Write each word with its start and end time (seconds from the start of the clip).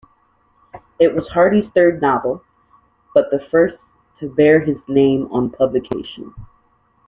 It 0.99 1.13
was 1.13 1.27
Hardy's 1.29 1.69
third 1.75 2.01
novel, 2.01 2.43
but 3.13 3.29
the 3.29 3.37
first 3.51 3.75
to 4.19 4.29
bear 4.33 4.59
his 4.61 4.77
name 4.87 5.27
on 5.31 5.51
publication. 5.51 6.33